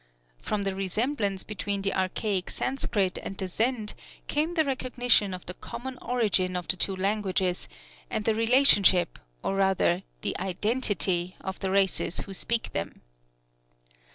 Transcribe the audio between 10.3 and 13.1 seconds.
identity, of the races who speak them.